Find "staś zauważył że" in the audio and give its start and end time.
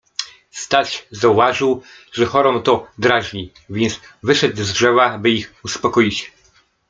0.51-2.25